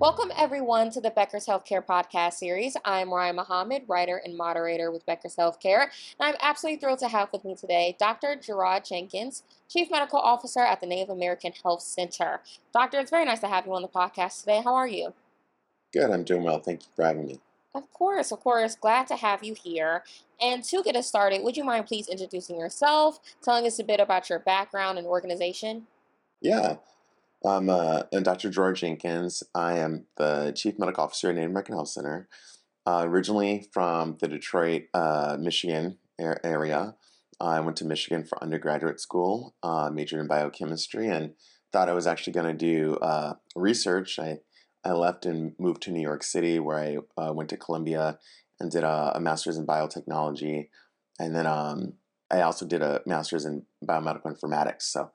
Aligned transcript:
Welcome, 0.00 0.30
everyone, 0.36 0.90
to 0.92 1.00
the 1.00 1.10
Becker's 1.10 1.46
Healthcare 1.46 1.84
podcast 1.84 2.34
series. 2.34 2.76
I'm 2.84 3.12
Ryan 3.12 3.34
Muhammad, 3.34 3.82
writer 3.88 4.22
and 4.24 4.36
moderator 4.36 4.92
with 4.92 5.04
Becker's 5.04 5.34
Healthcare, 5.34 5.82
and 5.82 5.90
I'm 6.20 6.36
absolutely 6.40 6.78
thrilled 6.78 7.00
to 7.00 7.08
have 7.08 7.32
with 7.32 7.44
me 7.44 7.56
today 7.56 7.96
Dr. 7.98 8.36
Gerard 8.36 8.84
Jenkins, 8.84 9.42
Chief 9.68 9.90
Medical 9.90 10.20
Officer 10.20 10.60
at 10.60 10.80
the 10.80 10.86
Native 10.86 11.10
American 11.10 11.52
Health 11.64 11.82
Center. 11.82 12.42
Doctor, 12.72 13.00
it's 13.00 13.10
very 13.10 13.24
nice 13.24 13.40
to 13.40 13.48
have 13.48 13.66
you 13.66 13.74
on 13.74 13.82
the 13.82 13.88
podcast 13.88 14.38
today. 14.38 14.60
How 14.62 14.76
are 14.76 14.86
you? 14.86 15.14
Good, 15.92 16.12
I'm 16.12 16.22
doing 16.22 16.44
well. 16.44 16.60
Thank 16.60 16.82
you 16.82 16.88
for 16.94 17.04
having 17.04 17.26
me. 17.26 17.40
Of 17.74 17.92
course, 17.92 18.30
of 18.30 18.38
course. 18.38 18.76
Glad 18.76 19.08
to 19.08 19.16
have 19.16 19.42
you 19.42 19.54
here. 19.54 20.04
And 20.40 20.62
to 20.62 20.84
get 20.84 20.94
us 20.94 21.08
started, 21.08 21.42
would 21.42 21.56
you 21.56 21.64
mind 21.64 21.86
please 21.86 22.06
introducing 22.06 22.56
yourself, 22.56 23.18
telling 23.42 23.66
us 23.66 23.80
a 23.80 23.84
bit 23.84 23.98
about 23.98 24.30
your 24.30 24.38
background 24.38 24.98
and 24.98 25.08
organization? 25.08 25.88
Yeah. 26.40 26.76
I'm 27.44 27.70
uh, 27.70 28.02
Dr. 28.22 28.50
Gerard 28.50 28.76
Jenkins. 28.76 29.44
I 29.54 29.78
am 29.78 30.06
the 30.16 30.52
Chief 30.56 30.78
Medical 30.78 31.04
Officer 31.04 31.28
at 31.28 31.36
Native 31.36 31.50
American 31.50 31.76
Health 31.76 31.88
Center. 31.88 32.28
Uh, 32.84 33.04
originally 33.06 33.68
from 33.72 34.16
the 34.20 34.26
Detroit, 34.28 34.84
uh, 34.94 35.36
Michigan 35.38 35.98
area. 36.18 36.96
I 37.40 37.60
went 37.60 37.76
to 37.76 37.84
Michigan 37.84 38.24
for 38.24 38.42
undergraduate 38.42 38.98
school, 38.98 39.54
uh, 39.62 39.90
majored 39.92 40.20
in 40.20 40.26
biochemistry, 40.26 41.08
and 41.08 41.34
thought 41.72 41.88
I 41.88 41.92
was 41.92 42.06
actually 42.06 42.32
going 42.32 42.46
to 42.46 42.54
do 42.54 42.96
uh, 42.96 43.34
research. 43.54 44.18
I, 44.18 44.38
I 44.84 44.92
left 44.92 45.26
and 45.26 45.54
moved 45.58 45.82
to 45.82 45.92
New 45.92 46.00
York 46.00 46.24
City, 46.24 46.58
where 46.58 46.78
I 46.78 47.22
uh, 47.22 47.32
went 47.32 47.50
to 47.50 47.56
Columbia 47.56 48.18
and 48.58 48.70
did 48.70 48.82
a, 48.82 49.12
a 49.14 49.20
master's 49.20 49.58
in 49.58 49.66
biotechnology. 49.66 50.70
And 51.20 51.36
then 51.36 51.46
um, 51.46 51.92
I 52.30 52.40
also 52.40 52.66
did 52.66 52.82
a 52.82 53.02
master's 53.06 53.44
in 53.44 53.66
biomedical 53.84 54.34
informatics. 54.34 54.82
So 54.82 55.12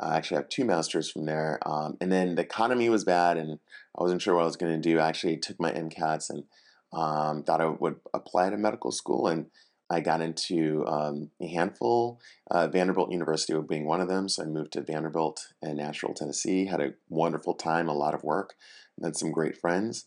I 0.00 0.16
actually 0.16 0.38
have 0.38 0.48
two 0.48 0.64
masters 0.64 1.10
from 1.10 1.26
there. 1.26 1.58
Um, 1.66 1.96
and 2.00 2.10
then 2.10 2.34
the 2.34 2.42
economy 2.42 2.88
was 2.88 3.04
bad, 3.04 3.36
and 3.36 3.58
I 3.96 4.02
wasn't 4.02 4.22
sure 4.22 4.34
what 4.34 4.42
I 4.42 4.46
was 4.46 4.56
going 4.56 4.80
to 4.80 4.88
do. 4.88 4.98
I 4.98 5.08
actually 5.08 5.36
took 5.36 5.60
my 5.60 5.70
MCATs 5.70 6.30
and 6.30 6.44
um, 6.92 7.42
thought 7.44 7.60
I 7.60 7.66
would 7.66 7.96
apply 8.14 8.50
to 8.50 8.56
medical 8.56 8.92
school, 8.92 9.28
and 9.28 9.46
I 9.90 10.00
got 10.00 10.22
into 10.22 10.86
um, 10.86 11.30
a 11.40 11.48
handful. 11.48 12.20
Uh, 12.50 12.68
Vanderbilt 12.68 13.12
University 13.12 13.58
being 13.68 13.86
one 13.86 14.00
of 14.00 14.08
them, 14.08 14.28
so 14.28 14.42
I 14.42 14.46
moved 14.46 14.72
to 14.72 14.82
Vanderbilt 14.82 15.48
in 15.62 15.76
Nashville, 15.76 16.14
Tennessee. 16.14 16.66
Had 16.66 16.80
a 16.80 16.94
wonderful 17.08 17.54
time, 17.54 17.88
a 17.88 17.94
lot 17.94 18.14
of 18.14 18.24
work, 18.24 18.54
met 18.98 19.16
some 19.16 19.32
great 19.32 19.56
friends, 19.56 20.06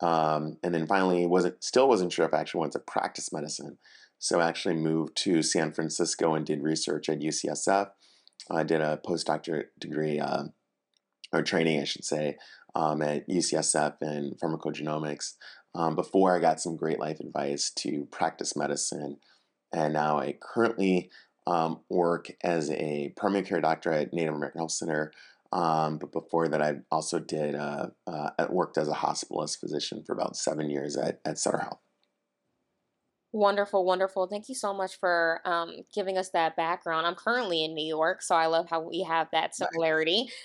um, 0.00 0.56
and 0.62 0.74
then 0.74 0.86
finally 0.86 1.26
wasn't 1.26 1.62
still 1.62 1.88
wasn't 1.88 2.12
sure 2.12 2.24
if 2.24 2.32
I 2.32 2.40
actually 2.40 2.60
wanted 2.60 2.72
to 2.72 2.78
practice 2.80 3.32
medicine. 3.32 3.78
So 4.18 4.40
I 4.40 4.48
actually 4.48 4.76
moved 4.76 5.16
to 5.18 5.42
San 5.42 5.72
Francisco 5.72 6.34
and 6.34 6.46
did 6.46 6.62
research 6.62 7.10
at 7.10 7.20
UCSF 7.20 7.90
I 8.50 8.62
did 8.62 8.80
a 8.80 9.00
postdoctorate 9.04 9.68
degree 9.78 10.20
uh, 10.20 10.44
or 11.32 11.42
training, 11.42 11.80
I 11.80 11.84
should 11.84 12.04
say, 12.04 12.36
um, 12.74 13.02
at 13.02 13.28
UCSF 13.28 13.96
in 14.02 14.34
pharmacogenomics 14.42 15.34
um, 15.74 15.96
before 15.96 16.36
I 16.36 16.40
got 16.40 16.60
some 16.60 16.76
great 16.76 17.00
life 17.00 17.20
advice 17.20 17.70
to 17.78 18.06
practice 18.10 18.56
medicine. 18.56 19.18
And 19.72 19.92
now 19.92 20.18
I 20.18 20.36
currently 20.40 21.10
um, 21.46 21.80
work 21.88 22.30
as 22.42 22.70
a 22.70 23.12
primary 23.16 23.44
care 23.44 23.60
doctor 23.60 23.92
at 23.92 24.12
Native 24.12 24.34
American 24.34 24.60
Health 24.60 24.72
Center. 24.72 25.12
Um, 25.52 25.98
but 25.98 26.12
before 26.12 26.48
that, 26.48 26.62
I 26.62 26.76
also 26.90 27.18
did 27.18 27.54
uh, 27.54 27.88
uh, 28.06 28.30
worked 28.50 28.78
as 28.78 28.88
a 28.88 28.94
hospitalist 28.94 29.60
physician 29.60 30.02
for 30.04 30.12
about 30.12 30.36
seven 30.36 30.68
years 30.68 30.96
at, 30.96 31.20
at 31.24 31.38
Sutter 31.38 31.58
Health. 31.58 31.80
Wonderful, 33.36 33.84
wonderful. 33.84 34.28
Thank 34.28 34.48
you 34.48 34.54
so 34.54 34.72
much 34.72 34.94
for 35.00 35.40
um, 35.44 35.78
giving 35.92 36.16
us 36.16 36.30
that 36.30 36.54
background. 36.54 37.04
I'm 37.04 37.16
currently 37.16 37.64
in 37.64 37.74
New 37.74 37.84
York, 37.84 38.22
so 38.22 38.36
I 38.36 38.46
love 38.46 38.68
how 38.70 38.80
we 38.80 39.02
have 39.02 39.28
that 39.32 39.56
similarity. 39.56 40.28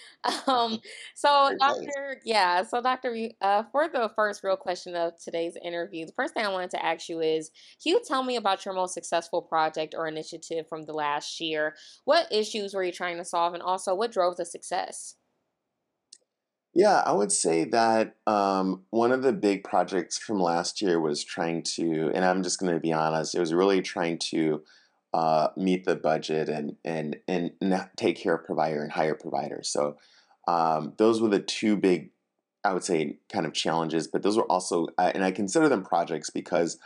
Um, 0.47 0.79
so, 1.15 1.55
Doctor, 1.61 2.19
yeah, 2.25 2.63
so 2.63 2.81
Doctor, 2.81 3.15
uh, 3.41 3.63
for 3.71 3.87
the 3.87 4.09
first 4.17 4.43
real 4.43 4.57
question 4.57 4.93
of 4.95 5.13
today's 5.17 5.55
interview, 5.63 6.05
the 6.05 6.11
first 6.11 6.33
thing 6.33 6.45
I 6.45 6.49
wanted 6.51 6.71
to 6.71 6.85
ask 6.85 7.07
you 7.07 7.21
is, 7.21 7.51
can 7.81 7.93
you 7.93 8.01
tell 8.05 8.21
me 8.23 8.35
about 8.35 8.65
your 8.65 8.73
most 8.73 8.93
successful 8.93 9.41
project 9.41 9.95
or 9.97 10.07
initiative 10.09 10.67
from 10.67 10.83
the 10.83 10.91
last 10.93 11.39
year? 11.39 11.75
What 12.03 12.27
issues 12.33 12.73
were 12.73 12.83
you 12.83 12.91
trying 12.91 13.15
to 13.17 13.23
solve, 13.23 13.53
and 13.53 13.63
also 13.63 13.95
what 13.95 14.11
drove 14.11 14.35
the 14.35 14.45
success? 14.45 15.15
Yeah, 16.79 17.03
I 17.05 17.11
would 17.11 17.33
say 17.33 17.65
that 17.65 18.15
um, 18.25 18.83
one 18.89 19.11
of 19.11 19.21
the 19.21 19.33
big 19.33 19.65
projects 19.65 20.17
from 20.17 20.39
last 20.39 20.81
year 20.81 20.97
was 21.01 21.25
trying 21.25 21.61
to, 21.75 22.09
and 22.15 22.23
I'm 22.23 22.41
just 22.41 22.57
going 22.57 22.73
to 22.73 22.79
be 22.79 22.93
honest, 22.93 23.35
it 23.35 23.39
was 23.41 23.53
really 23.53 23.81
trying 23.81 24.17
to 24.29 24.63
uh, 25.13 25.49
meet 25.57 25.83
the 25.83 25.97
budget 25.97 26.47
and 26.47 26.77
and 26.85 27.17
and 27.27 27.51
take 27.97 28.15
care 28.15 28.35
of 28.35 28.45
provider 28.45 28.81
and 28.81 28.93
hire 28.93 29.13
providers. 29.13 29.67
So 29.67 29.97
um, 30.47 30.93
those 30.97 31.21
were 31.21 31.27
the 31.27 31.41
two 31.41 31.75
big, 31.75 32.11
I 32.63 32.71
would 32.71 32.85
say, 32.85 33.17
kind 33.29 33.45
of 33.45 33.51
challenges. 33.51 34.07
But 34.07 34.23
those 34.23 34.37
were 34.37 34.49
also, 34.49 34.87
and 34.97 35.21
I 35.21 35.31
consider 35.31 35.67
them 35.67 35.83
projects 35.83 36.29
because 36.29 36.77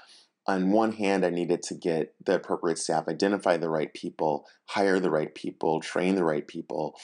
on 0.48 0.72
one 0.72 0.94
hand, 0.94 1.24
I 1.24 1.30
needed 1.30 1.62
to 1.64 1.76
get 1.76 2.16
the 2.26 2.38
appropriate 2.38 2.80
staff, 2.80 3.08
identify 3.08 3.58
the 3.58 3.70
right 3.70 3.94
people, 3.94 4.48
hire 4.66 5.00
the 5.00 5.12
right 5.12 5.36
people, 5.36 5.82
train 5.82 6.16
the 6.16 6.24
right 6.24 6.48
people 6.48 6.96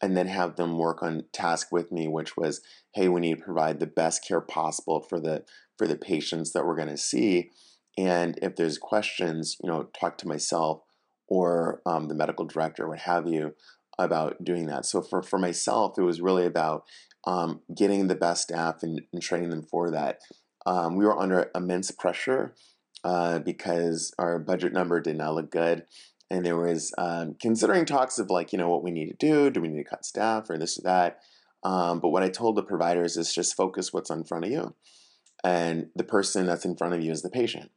and 0.00 0.16
then 0.16 0.28
have 0.28 0.56
them 0.56 0.78
work 0.78 1.02
on 1.02 1.24
task 1.32 1.68
with 1.72 1.90
me 1.90 2.06
which 2.08 2.36
was 2.36 2.60
hey 2.94 3.08
we 3.08 3.20
need 3.20 3.38
to 3.38 3.44
provide 3.44 3.80
the 3.80 3.86
best 3.86 4.26
care 4.26 4.40
possible 4.40 5.00
for 5.00 5.20
the 5.20 5.44
for 5.76 5.86
the 5.86 5.96
patients 5.96 6.52
that 6.52 6.64
we're 6.64 6.76
going 6.76 6.88
to 6.88 6.96
see 6.96 7.50
and 7.96 8.38
if 8.42 8.56
there's 8.56 8.78
questions 8.78 9.56
you 9.62 9.68
know 9.68 9.88
talk 9.98 10.18
to 10.18 10.28
myself 10.28 10.82
or 11.28 11.82
um, 11.84 12.08
the 12.08 12.14
medical 12.14 12.46
director 12.46 12.88
what 12.88 13.00
have 13.00 13.28
you 13.28 13.54
about 13.98 14.44
doing 14.44 14.66
that. 14.66 14.86
So 14.86 15.02
for, 15.02 15.22
for 15.22 15.38
myself 15.38 15.98
it 15.98 16.02
was 16.02 16.20
really 16.20 16.46
about 16.46 16.84
um, 17.26 17.60
getting 17.74 18.06
the 18.06 18.14
best 18.14 18.42
staff 18.42 18.82
and, 18.82 19.02
and 19.12 19.20
training 19.20 19.50
them 19.50 19.66
for 19.68 19.90
that. 19.90 20.20
Um, 20.64 20.96
we 20.96 21.04
were 21.04 21.18
under 21.18 21.50
immense 21.54 21.90
pressure 21.90 22.54
uh, 23.04 23.40
because 23.40 24.12
our 24.18 24.38
budget 24.38 24.72
number 24.72 25.00
did 25.00 25.16
not 25.16 25.34
look 25.34 25.50
good 25.50 25.84
and 26.30 26.44
there 26.44 26.56
was 26.56 26.92
um, 26.98 27.34
considering 27.40 27.84
talks 27.84 28.18
of 28.18 28.30
like 28.30 28.52
you 28.52 28.58
know 28.58 28.68
what 28.68 28.82
we 28.82 28.90
need 28.90 29.08
to 29.08 29.14
do 29.14 29.50
do 29.50 29.60
we 29.60 29.68
need 29.68 29.82
to 29.82 29.88
cut 29.88 30.04
staff 30.04 30.50
or 30.50 30.58
this 30.58 30.78
or 30.78 30.82
that 30.82 31.20
um, 31.64 32.00
but 32.00 32.10
what 32.10 32.22
i 32.22 32.28
told 32.28 32.56
the 32.56 32.62
providers 32.62 33.16
is 33.16 33.34
just 33.34 33.56
focus 33.56 33.92
what's 33.92 34.10
in 34.10 34.24
front 34.24 34.44
of 34.44 34.50
you. 34.50 34.74
And 35.44 35.88
the 35.94 36.04
person 36.04 36.46
that's 36.46 36.64
in 36.64 36.76
front 36.76 36.94
of 36.94 37.02
you 37.02 37.12
is 37.12 37.22
the 37.22 37.30
patient. 37.30 37.70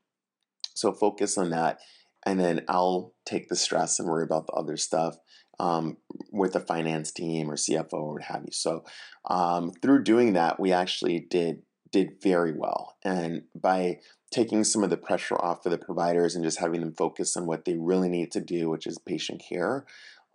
So 0.74 0.92
focus 0.92 1.38
on 1.38 1.52
that 1.52 1.80
and 2.26 2.40
then 2.40 2.64
i'll 2.68 3.14
take 3.26 3.50
the 3.50 3.56
stress 3.56 4.00
and 4.00 4.08
worry 4.08 4.24
about 4.24 4.46
the 4.48 4.54
other 4.54 4.78
stuff 4.78 5.18
um, 5.60 5.98
with 6.32 6.54
the 6.54 6.60
finance 6.60 7.12
team 7.12 7.50
or 7.50 7.56
cfo 7.56 7.94
or 7.94 8.14
what 8.14 8.24
have 8.24 8.44
you. 8.46 8.52
So 8.52 8.84
um, 9.30 9.72
through 9.82 10.04
doing 10.04 10.34
that 10.34 10.60
we 10.60 10.72
actually 10.72 11.20
did 11.20 11.64
did 11.92 12.22
very 12.24 12.54
well. 12.54 12.96
And 13.04 13.44
by 13.54 14.00
taking 14.32 14.64
some 14.64 14.84
of 14.84 14.90
the 14.90 14.98
pressure 14.98 15.36
off 15.36 15.62
for 15.62 15.70
the 15.70 15.78
providers 15.78 16.36
and 16.36 16.44
just 16.44 16.60
having 16.60 16.80
them 16.80 16.94
focus 16.94 17.36
on 17.36 17.46
what 17.46 17.66
they 17.66 17.76
really 17.76 18.10
need 18.10 18.32
to 18.32 18.42
do, 18.42 18.70
which 18.70 18.88
is 18.88 18.98
patient 18.98 19.44
care. 19.48 19.86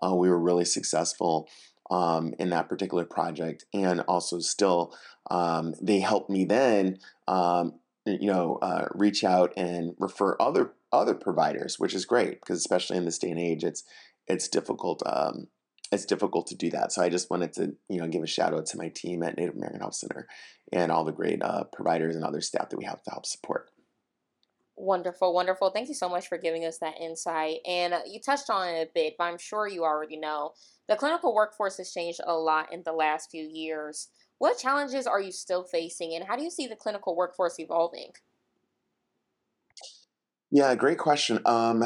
Uh, 0.03 0.15
we 0.15 0.29
were 0.29 0.39
really 0.39 0.67
successful 0.67 1.49
um, 1.91 2.35
in 2.39 2.51
that 2.51 2.69
particular 2.69 3.05
project, 3.05 3.65
and 3.73 4.01
also 4.03 4.39
still 4.39 4.95
um, 5.31 5.75
they 5.81 6.01
helped 6.01 6.29
me 6.29 6.45
then, 6.45 6.99
um, 7.27 7.75
you 8.05 8.31
know, 8.31 8.59
uh, 8.61 8.87
reach 8.95 9.25
out 9.25 9.53
and 9.57 9.95
refer 9.99 10.37
other 10.39 10.73
other 10.93 11.15
providers, 11.15 11.79
which 11.79 11.95
is 11.95 12.05
great 12.05 12.41
because 12.41 12.59
especially 12.59 12.97
in 12.97 13.05
this 13.05 13.19
day 13.19 13.31
and 13.31 13.41
age, 13.41 13.65
it's 13.65 13.85
it's 14.27 14.49
difficult. 14.49 15.03
Um, 15.07 15.49
it's 15.93 16.05
difficult 16.05 16.49
to 16.49 16.57
do 16.57 16.69
that. 16.71 16.93
So 16.93 17.01
I 17.01 17.09
just 17.09 17.31
wanted 17.31 17.53
to, 17.55 17.77
you 17.89 18.01
know, 18.01 18.09
give 18.09 18.23
a 18.23 18.27
shout 18.27 18.53
out 18.53 18.67
to 18.67 18.77
my 18.77 18.89
team 18.89 19.23
at 19.23 19.37
Native 19.37 19.55
American 19.55 19.81
Health 19.81 19.95
Center 19.95 20.27
and 20.73 20.91
all 20.91 21.05
the 21.05 21.13
great 21.13 21.41
uh, 21.43 21.63
providers 21.73 22.17
and 22.17 22.25
other 22.25 22.41
staff 22.41 22.71
that 22.71 22.77
we 22.77 22.85
have 22.85 23.03
to 23.05 23.11
help 23.11 23.25
support. 23.25 23.71
Wonderful, 24.79 25.33
wonderful. 25.33 25.71
Thank 25.71 25.89
you 25.89 25.95
so 25.95 26.09
much 26.09 26.29
for 26.29 26.37
giving 26.37 26.67
us 26.67 26.79
that 26.79 27.01
insight. 27.01 27.61
And 27.67 27.95
uh, 27.95 28.01
you 28.07 28.21
touched 28.21 28.51
on 28.51 28.69
it 28.69 28.89
a 28.89 28.91
bit, 28.95 29.15
but 29.17 29.25
I'm 29.25 29.39
sure 29.39 29.67
you 29.67 29.85
already 29.85 30.19
know 30.19 30.53
the 30.87 30.97
clinical 30.97 31.35
workforce 31.35 31.79
has 31.79 31.93
changed 31.93 32.21
a 32.27 32.35
lot 32.35 32.73
in 32.73 32.83
the 32.85 32.93
last 32.93 33.31
few 33.31 33.43
years. 33.43 34.09
What 34.39 34.59
challenges 34.59 35.07
are 35.07 35.21
you 35.21 35.33
still 35.33 35.65
facing, 35.65 36.15
and 36.15 36.25
how 36.25 36.37
do 36.37 36.43
you 36.43 36.51
see 36.51 36.67
the 36.67 36.77
clinical 36.77 37.17
workforce 37.17 37.59
evolving? 37.59 38.13
Yeah, 40.51 40.75
great 40.75 40.99
question. 40.99 41.41
Um, 41.47 41.83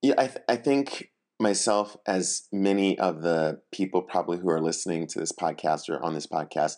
yeah, 0.00 0.14
I, 0.16 0.26
th- 0.26 0.44
I 0.48 0.56
think 0.56 1.12
myself, 1.38 1.98
as 2.06 2.48
many 2.50 2.98
of 2.98 3.20
the 3.20 3.60
people 3.72 4.00
probably 4.00 4.38
who 4.38 4.48
are 4.48 4.60
listening 4.60 5.06
to 5.08 5.18
this 5.18 5.32
podcast 5.32 5.90
or 5.90 6.02
on 6.02 6.14
this 6.14 6.26
podcast, 6.26 6.76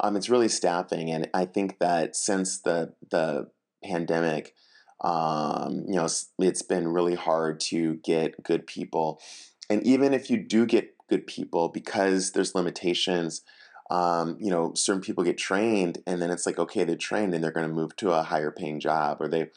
um, 0.00 0.16
it's 0.16 0.28
really 0.28 0.48
staffing, 0.48 1.10
and 1.10 1.28
I 1.32 1.44
think 1.44 1.78
that 1.78 2.16
since 2.16 2.60
the 2.60 2.94
the 3.10 3.50
pandemic, 3.84 4.54
um, 5.00 5.84
you 5.86 5.94
know, 5.94 6.08
it's 6.38 6.62
been 6.62 6.88
really 6.88 7.14
hard 7.14 7.60
to 7.60 7.94
get 7.96 8.42
good 8.42 8.66
people, 8.66 9.20
and 9.68 9.82
even 9.86 10.12
if 10.14 10.30
you 10.30 10.36
do 10.36 10.66
get 10.66 10.94
good 11.08 11.26
people, 11.26 11.68
because 11.68 12.32
there's 12.32 12.54
limitations. 12.54 13.42
Um, 13.90 14.36
you 14.38 14.50
know, 14.50 14.72
certain 14.76 15.02
people 15.02 15.24
get 15.24 15.36
trained, 15.36 15.98
and 16.06 16.22
then 16.22 16.30
it's 16.30 16.46
like, 16.46 16.60
okay, 16.60 16.84
they're 16.84 16.94
trained, 16.94 17.34
and 17.34 17.42
they're 17.42 17.50
going 17.50 17.68
to 17.68 17.74
move 17.74 17.96
to 17.96 18.12
a 18.12 18.22
higher 18.22 18.52
paying 18.52 18.78
job, 18.78 19.16
or 19.20 19.26
they 19.26 19.48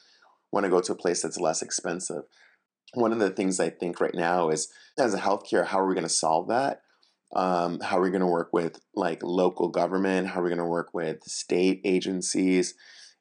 want 0.51 0.63
to 0.63 0.71
go 0.71 0.81
to 0.81 0.93
a 0.93 0.95
place 0.95 1.21
that's 1.21 1.39
less 1.39 1.61
expensive. 1.61 2.23
One 2.95 3.11
of 3.11 3.19
the 3.19 3.29
things 3.29 3.59
I 3.59 3.69
think 3.69 4.01
right 4.01 4.15
now 4.15 4.49
is, 4.49 4.69
as 4.97 5.13
a 5.13 5.19
healthcare, 5.19 5.67
how 5.67 5.79
are 5.79 5.87
we 5.87 5.93
going 5.93 6.03
to 6.07 6.09
solve 6.09 6.47
that? 6.47 6.81
Um, 7.35 7.79
how 7.79 7.99
are 7.99 8.01
we 8.01 8.09
going 8.09 8.21
to 8.21 8.27
work 8.27 8.49
with 8.53 8.79
like 8.95 9.21
local 9.23 9.69
government? 9.69 10.27
How 10.27 10.39
are 10.39 10.43
we 10.43 10.49
going 10.49 10.57
to 10.57 10.65
work 10.65 10.93
with 10.93 11.23
state 11.23 11.81
agencies? 11.83 12.75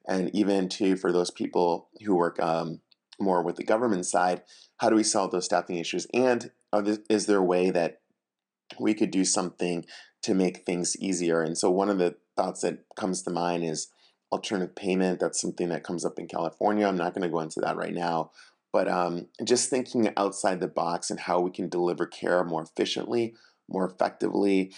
And 0.06 0.34
even 0.34 0.68
too 0.68 0.96
for 0.96 1.12
those 1.12 1.30
people 1.30 1.88
who 2.04 2.14
work 2.14 2.40
um, 2.42 2.80
more 3.20 3.42
with 3.42 3.56
the 3.56 3.64
government 3.64 4.06
side, 4.06 4.42
how 4.78 4.90
do 4.90 4.96
we 4.96 5.04
solve 5.04 5.30
those 5.30 5.44
staffing 5.44 5.76
issues? 5.76 6.06
And 6.12 6.50
is 7.08 7.26
there 7.26 7.38
a 7.38 7.44
way 7.44 7.70
that 7.70 8.00
we 8.80 8.94
could 8.94 9.10
do 9.10 9.24
something 9.24 9.84
to 10.22 10.34
make 10.34 10.64
things 10.64 10.96
easier? 10.96 11.42
And 11.42 11.56
so 11.56 11.70
one 11.70 11.88
of 11.88 11.98
the 11.98 12.16
thoughts 12.36 12.62
that 12.62 12.78
comes 12.96 13.22
to 13.22 13.30
mind 13.30 13.64
is 13.64 13.88
alternative 14.32 14.74
payment. 14.74 15.20
That's 15.20 15.40
something 15.40 15.68
that 15.68 15.84
comes 15.84 16.04
up 16.04 16.18
in 16.18 16.26
California. 16.26 16.86
I'm 16.86 16.96
not 16.96 17.14
going 17.14 17.22
to 17.22 17.28
go 17.28 17.40
into 17.40 17.60
that 17.60 17.76
right 17.76 17.94
now, 17.94 18.30
but 18.72 18.88
um, 18.88 19.26
just 19.44 19.68
thinking 19.68 20.10
outside 20.16 20.60
the 20.60 20.68
box 20.68 21.10
and 21.10 21.20
how 21.20 21.40
we 21.40 21.50
can 21.50 21.68
deliver 21.68 22.06
care 22.06 22.42
more 22.42 22.62
efficiently 22.62 23.34
more 23.72 23.86
effectively 23.86 24.72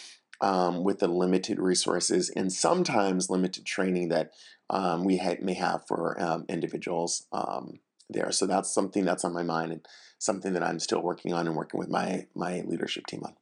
um, 0.44 0.84
with 0.84 0.98
the 0.98 1.08
limited 1.08 1.58
resources 1.58 2.28
and 2.28 2.52
sometimes 2.52 3.30
limited 3.30 3.64
training 3.64 4.10
that 4.10 4.32
um, 4.68 5.04
we 5.04 5.16
ha- 5.16 5.38
may 5.40 5.54
have 5.54 5.86
for 5.86 6.20
um, 6.20 6.44
individuals 6.50 7.26
um, 7.32 7.80
there. 8.10 8.30
So 8.30 8.46
that's 8.46 8.72
something 8.72 9.06
that's 9.06 9.24
on 9.24 9.32
my 9.32 9.42
mind 9.42 9.72
and 9.72 9.86
something 10.18 10.52
that 10.52 10.62
I'm 10.62 10.78
still 10.78 11.00
working 11.00 11.32
on 11.32 11.46
and 11.46 11.56
working 11.56 11.80
with 11.80 11.88
my 11.88 12.26
my 12.34 12.60
leadership 12.66 13.06
team 13.06 13.22
on. 13.24 13.34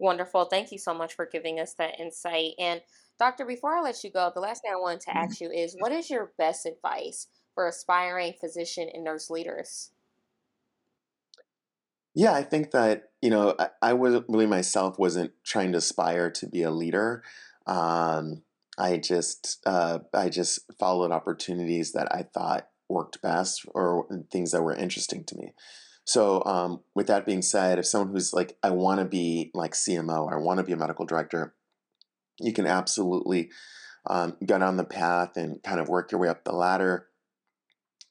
Wonderful. 0.00 0.46
Thank 0.46 0.72
you 0.72 0.78
so 0.78 0.92
much 0.92 1.14
for 1.14 1.26
giving 1.26 1.60
us 1.60 1.74
that 1.74 2.00
insight. 2.00 2.54
And 2.58 2.80
doctor, 3.20 3.44
before 3.44 3.76
I 3.76 3.80
let 3.80 4.02
you 4.02 4.10
go, 4.10 4.32
the 4.34 4.40
last 4.40 4.62
thing 4.62 4.72
I 4.72 4.80
wanted 4.80 5.02
to 5.02 5.10
mm-hmm. 5.10 5.18
ask 5.18 5.40
you 5.40 5.50
is 5.52 5.76
what 5.78 5.92
is 5.92 6.10
your 6.10 6.32
best 6.36 6.66
advice 6.66 7.28
for 7.54 7.68
aspiring 7.68 8.34
physician 8.40 8.88
and 8.92 9.04
nurse 9.04 9.30
leaders? 9.30 9.92
Yeah, 12.14 12.32
I 12.32 12.42
think 12.42 12.72
that, 12.72 13.10
you 13.22 13.30
know, 13.30 13.54
I, 13.58 13.68
I 13.82 13.92
was 13.92 14.22
really 14.28 14.46
myself 14.46 14.98
wasn't 14.98 15.32
trying 15.44 15.72
to 15.72 15.78
aspire 15.78 16.30
to 16.32 16.46
be 16.46 16.62
a 16.62 16.70
leader. 16.70 17.22
Um, 17.66 18.42
I 18.78 18.96
just 18.96 19.62
uh, 19.66 20.00
I 20.14 20.28
just 20.28 20.60
followed 20.78 21.12
opportunities 21.12 21.92
that 21.92 22.12
I 22.12 22.22
thought 22.22 22.68
worked 22.88 23.22
best 23.22 23.64
or 23.74 24.06
things 24.32 24.50
that 24.50 24.62
were 24.62 24.74
interesting 24.74 25.24
to 25.24 25.36
me. 25.36 25.52
So 26.04 26.42
um, 26.44 26.80
with 26.94 27.06
that 27.06 27.26
being 27.26 27.42
said, 27.42 27.78
if 27.78 27.86
someone 27.86 28.12
who's 28.12 28.32
like, 28.32 28.56
I 28.62 28.70
want 28.70 28.98
to 28.98 29.04
be 29.04 29.50
like 29.54 29.72
CMO 29.72 30.24
or 30.24 30.38
I 30.38 30.42
want 30.42 30.58
to 30.58 30.64
be 30.64 30.72
a 30.72 30.76
medical 30.76 31.06
director, 31.06 31.54
you 32.40 32.52
can 32.52 32.66
absolutely 32.66 33.50
um, 34.08 34.36
go 34.44 34.58
down 34.58 34.76
the 34.76 34.84
path 34.84 35.36
and 35.36 35.62
kind 35.62 35.78
of 35.78 35.88
work 35.88 36.10
your 36.10 36.20
way 36.20 36.28
up 36.28 36.44
the 36.44 36.52
ladder. 36.52 37.06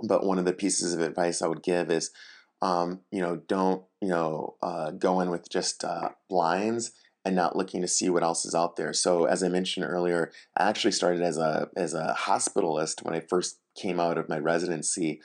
But 0.08 0.26
one 0.26 0.40
of 0.40 0.46
the 0.46 0.54
pieces 0.54 0.94
of 0.94 1.02
advice 1.02 1.42
I 1.42 1.48
would 1.48 1.64
give 1.64 1.92
is 1.92 2.12
um, 2.62 3.02
you 3.12 3.22
know, 3.22 3.38
don't 3.48 3.84
you 4.02 4.10
know 4.10 4.56
uh, 4.62 4.92
go 4.92 5.20
in 5.22 5.30
with 5.30 5.50
just 5.50 5.84
uh, 5.84 6.10
blinds 6.30 6.92
and 7.26 7.36
not 7.36 7.56
looking 7.56 7.82
to 7.82 7.88
see 7.88 8.10
what 8.10 8.24
else 8.24 8.46
is 8.46 8.56
out 8.56 8.76
there. 8.76 8.94
So 8.94 9.26
as 9.26 9.44
I 9.44 9.50
mentioned 9.50 9.86
earlier, 9.88 10.32
I 10.58 10.70
actually 10.70 10.92
started 10.92 11.22
as 11.22 11.38
a 11.38 11.70
as 11.76 11.94
a 11.94 12.16
hospitalist 12.18 13.04
when 13.04 13.14
I 13.14 13.20
first 13.20 13.60
came 13.78 14.00
out 14.00 14.18
of 14.18 14.30
my 14.30 14.40
residency, 14.40 15.22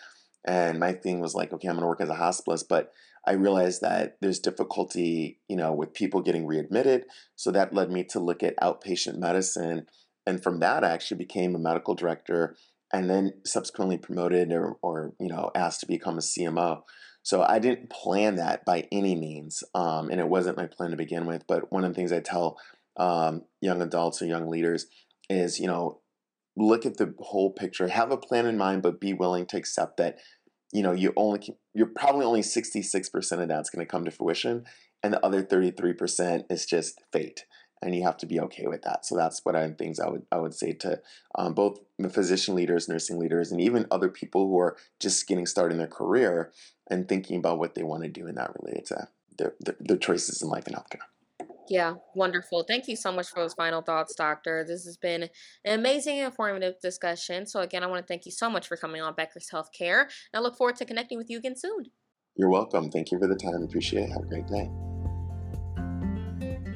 and 0.46 0.78
my 0.78 0.92
thing 0.92 1.20
was 1.20 1.34
like, 1.34 1.52
okay, 1.52 1.69
I'm 1.69 1.75
going 1.75 1.82
to 1.82 1.88
work 1.88 2.00
as 2.00 2.10
a 2.10 2.14
hospitalist, 2.14 2.64
but 2.69 2.92
I 3.26 3.32
realized 3.32 3.80
that 3.80 4.16
there's 4.20 4.38
difficulty, 4.38 5.40
you 5.48 5.56
know, 5.56 5.72
with 5.72 5.94
people 5.94 6.20
getting 6.20 6.46
readmitted. 6.46 7.06
So 7.37 7.50
that 7.52 7.72
led 7.72 7.90
me 7.90 8.04
to 8.10 8.20
look 8.20 8.42
at 8.42 8.58
outpatient 8.58 9.16
medicine, 9.16 9.87
and 10.26 10.42
from 10.42 10.60
that, 10.60 10.84
I 10.84 10.90
actually 10.90 11.19
became 11.19 11.54
a 11.54 11.58
medical 11.58 11.94
director, 11.94 12.56
and 12.92 13.08
then 13.08 13.34
subsequently 13.44 13.98
promoted 13.98 14.52
or, 14.52 14.76
or 14.82 15.14
you 15.20 15.28
know 15.28 15.50
asked 15.54 15.80
to 15.80 15.87
become 15.87 16.19
a 16.19 16.22
CMO. 16.22 16.82
So 17.25 17.43
I 17.43 17.59
didn't 17.59 17.88
plan 17.88 18.37
that 18.37 18.67
by 18.67 18.87
any 18.93 19.17
means, 19.17 19.65
um, 19.75 20.11
and 20.11 20.21
it 20.21 20.29
wasn't 20.29 20.59
my 20.59 20.67
plan 20.67 20.91
to 20.91 20.97
begin 20.97 21.25
with. 21.25 21.47
But 21.49 21.73
one 21.73 21.82
of 21.82 21.91
the 21.91 21.94
things 21.94 22.12
I 22.12 22.21
tell 22.21 22.59
um, 22.99 23.43
young 23.62 23.81
adults 23.81 24.21
or 24.21 24.26
young 24.26 24.49
leaders 24.49 24.87
is, 25.31 25.59
you 25.59 25.67
know, 25.67 26.00
look 26.55 26.85
at 26.85 26.99
the 26.99 27.15
whole 27.19 27.50
picture, 27.50 27.88
have 27.88 28.12
a 28.12 28.19
plan 28.19 28.47
in 28.47 28.59
mind, 28.59 28.82
but 28.82 29.00
be 29.00 29.15
willing 29.15 29.47
to 29.47 29.56
accept 29.56 29.97
that, 29.97 30.19
you 30.71 30.82
know, 30.82 30.93
you 30.93 31.15
only 31.17 31.56
you're 31.73 31.87
probably 31.87 32.26
only 32.26 32.43
sixty 32.43 32.82
six 32.82 33.09
percent 33.09 33.41
of 33.41 33.49
that's 33.49 33.71
going 33.71 33.85
to 33.85 33.91
come 33.91 34.05
to 34.05 34.11
fruition, 34.11 34.65
and 35.03 35.15
the 35.15 35.25
other 35.25 35.43
thirty 35.43 35.71
three 35.71 35.94
percent 35.94 36.44
is 36.50 36.67
just 36.67 37.00
fate 37.11 37.47
and 37.84 37.94
you 37.94 38.02
have 38.02 38.16
to 38.16 38.26
be 38.26 38.40
okay 38.40 38.66
with 38.66 38.82
that. 38.82 39.04
So 39.04 39.14
that's 39.14 39.44
what 39.44 39.54
I 39.54 39.70
things 39.70 40.00
I 40.00 40.08
would 40.08 40.26
I 40.32 40.38
would 40.38 40.54
say 40.54 40.72
to 40.72 41.00
um, 41.34 41.54
both 41.54 41.78
physician 42.10 42.54
leaders, 42.54 42.88
nursing 42.88 43.19
leaders, 43.19 43.52
and 43.52 43.60
even 43.60 43.86
other 43.90 44.08
people 44.08 44.48
who 44.48 44.58
are 44.58 44.76
just 44.98 45.26
getting 45.28 45.46
started 45.46 45.75
in 45.75 45.78
their 45.78 45.86
career 45.86 46.50
and 46.88 47.08
thinking 47.08 47.36
about 47.36 47.58
what 47.58 47.75
they 47.75 47.82
want 47.82 48.02
to 48.02 48.08
do 48.08 48.26
in 48.26 48.34
that 48.36 48.52
related 48.60 48.86
to 48.86 49.08
their, 49.36 49.54
their, 49.60 49.76
their 49.78 49.96
choices 49.96 50.42
in 50.42 50.48
life 50.48 50.66
and 50.66 50.76
healthcare. 50.76 51.46
Yeah, 51.69 51.94
wonderful. 52.14 52.64
Thank 52.64 52.88
you 52.88 52.96
so 52.96 53.10
much 53.10 53.28
for 53.28 53.36
those 53.36 53.54
final 53.54 53.81
thoughts, 53.81 54.14
Doctor. 54.14 54.64
This 54.66 54.84
has 54.84 54.98
been 54.98 55.25
an 55.64 55.78
amazing 55.78 56.19
informative 56.19 56.75
discussion. 56.80 57.46
So, 57.46 57.60
again, 57.60 57.82
I 57.82 57.87
want 57.87 58.02
to 58.02 58.06
thank 58.06 58.26
you 58.26 58.32
so 58.32 58.50
much 58.50 58.69
for 58.69 58.76
coming 58.76 59.00
on 59.00 59.14
Becker's 59.14 59.48
Healthcare. 59.50 60.02
And 60.02 60.10
I 60.34 60.40
look 60.40 60.56
forward 60.56 60.76
to 60.76 60.84
connecting 60.84 61.16
with 61.16 61.30
you 61.30 61.38
again 61.38 61.56
soon. 61.56 61.87
You're 62.37 62.50
welcome. 62.50 62.90
Thank 62.90 63.12
you 63.12 63.19
for 63.19 63.28
the 63.28 63.37
time. 63.37 63.62
Appreciate 63.62 64.04
it. 64.04 64.10
Have 64.10 64.25
a 64.25 64.26
great 64.26 64.46
day. 64.46 64.94